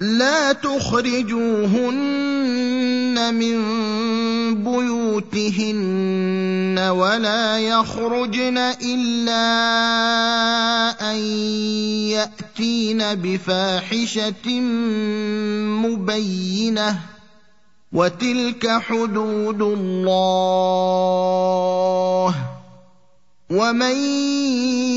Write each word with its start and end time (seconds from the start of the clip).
لا 0.00 0.52
تخرجوهن 0.52 2.00
من 3.34 3.60
بيوتهن 4.64 6.08
ولا 6.78 7.58
يخرجن 7.58 8.58
إلا 8.82 9.50
أن 11.10 11.16
يأتين 12.16 13.14
بفاحشة 13.14 14.60
مبينة 15.84 16.98
وتلك 17.92 18.80
حدود 18.80 19.62
الله. 19.62 20.70
ومن 23.50 23.96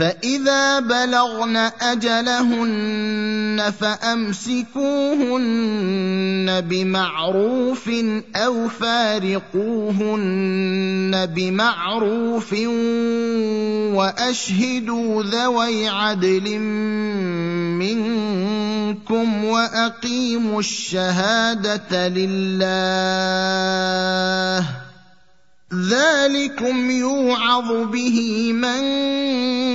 فاذا 0.00 0.80
بلغن 0.80 1.56
اجلهن 1.80 3.72
فامسكوهن 3.80 4.80
بمعروف 6.60 7.90
أو 8.36 8.68
فارقوهن 8.68 10.10
بمعروف 11.36 12.52
واشهدوا 13.92 15.22
ذوي 15.22 15.88
عدل 15.88 16.58
منكم 17.78 19.44
واقيموا 19.44 20.60
الشهاده 20.60 22.08
لله 22.08 23.20
ذلكم 25.74 26.90
يوعظ 26.90 27.72
به 27.92 28.50
من 28.52 28.82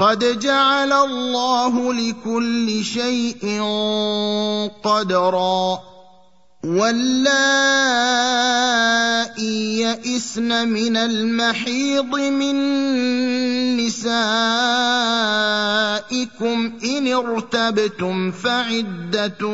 قد 0.00 0.38
جعل 0.40 0.92
الله 0.92 1.94
لكل 1.94 2.84
شيء 2.84 3.62
قدرا. 4.84 5.78
واللائي 6.64 7.80
يئسن 9.80 10.68
من 10.68 10.96
المحيض 10.96 12.16
من 12.16 12.56
نسائكم 13.76 14.20
إن 16.84 17.12
ارتبتم 17.12 18.30
فعدتهن 18.30 19.52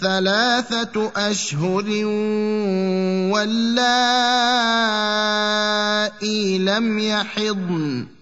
ثلاثة 0.00 1.12
أشهر. 1.16 1.84
واللائي 3.30 3.98
لم 6.58 6.98
يحضن. 6.98 8.21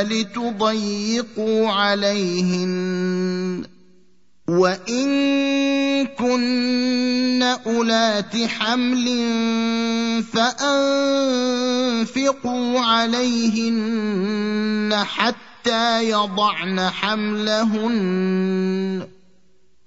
لتضيقوا 0.00 1.68
عليهن. 1.68 3.64
وإن 4.48 6.06
كن 6.06 7.42
أولات 7.42 8.36
حمل 8.36 9.06
فأنفقوا 10.32 11.20
عليهن 12.80 13.84
حتى 14.94 16.10
يضعن 16.10 16.80
حملهن. 16.80 18.02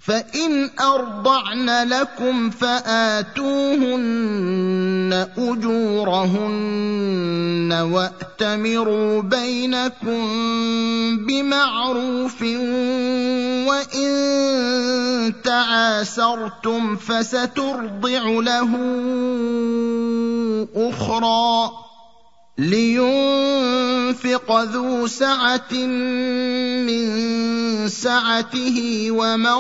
فإن 0.06 0.70
أرضعن 0.80 1.88
لكم 1.90 2.50
فآتوهن 2.50 3.96
أجورهن 5.38 6.90
وأتمروا 7.92 9.22
بينكم 9.22 10.28
بمعروف 11.26 12.42
وإن 13.68 15.34
تعاسرتم 15.44 16.96
فسترضع 16.96 18.24
له 18.28 18.70
أخرى 20.76 21.72
لينفق 22.58 23.95
ذو 24.52 25.08
سعه 25.08 25.74
من 26.86 27.90
سعته 27.90 29.08
ومن 29.12 29.60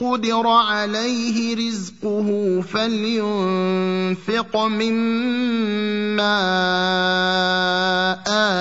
قدر 0.00 0.48
عليه 0.48 1.56
رزقه 1.56 2.60
فلينفق 2.72 4.56
مما 4.56 6.36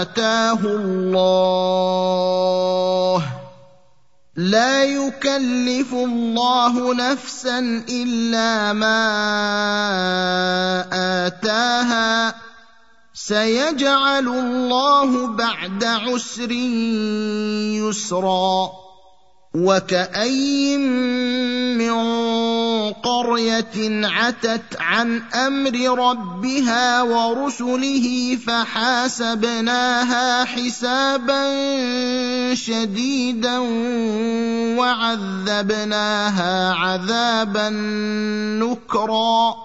اتاه 0.01 0.59
الله 0.63 2.15
لا 4.35 4.83
يكلف 4.83 5.93
الله 5.93 6.93
نفسا 6.93 7.59
الا 7.89 8.73
ما 8.73 9.01
اتاها 11.27 12.44
سيجعل 13.15 14.27
الله 14.27 15.27
بعد 15.27 15.83
عسر 15.83 16.51
يسرا 17.71 18.71
وكاين 19.55 20.81
من 21.77 21.95
قرية 22.91 24.07
عتت 24.07 24.77
عن 24.79 25.21
أمر 25.21 25.99
ربها 26.09 27.01
ورسله 27.01 28.37
فحاسبناها 28.47 30.45
حسابا 30.45 31.43
شديدا 32.55 33.57
وعذبناها 34.77 36.73
عذابا 36.73 37.69
نكرا 38.59 39.64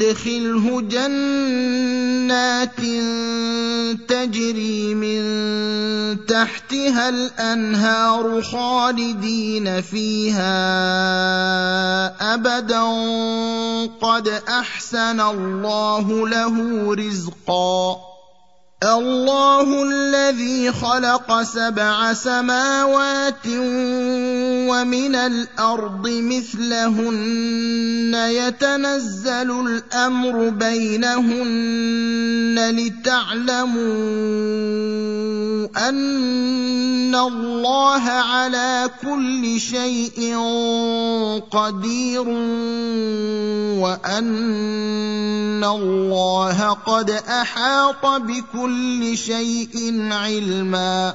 يدخله 0.00 0.80
جنات 0.80 2.80
تجري 4.08 4.94
من 4.94 6.26
تحتها 6.26 7.08
الأنهار 7.08 8.42
خالدين 8.42 9.82
فيها 9.82 10.54
أبدا. 12.34 12.82
قد 14.00 14.28
أحسن 14.48 15.20
الله 15.20 16.28
له 16.28 16.56
رزقا. 16.94 18.09
الله 18.80 19.82
الذي 19.82 20.72
خلق 20.72 21.42
سبع 21.42 22.12
سماوات 22.12 23.46
ومن 24.72 25.14
الأرض 25.14 26.08
مثلهن. 26.08 27.60
يتنزل 28.14 29.50
الأمر 29.66 30.48
بينهن 30.48 31.90
لتعلموا 32.76 33.80
أن 35.88 37.14
الله 37.14 38.02
على 38.10 38.90
كل 39.02 39.60
شيء 39.60 40.36
قدير 41.50 42.28
وأن 43.78 45.64
الله 45.64 46.70
قد 46.70 47.10
أحاط 47.10 48.06
بكل 48.70 49.18
شيء 49.18 50.02
علما 50.12 51.14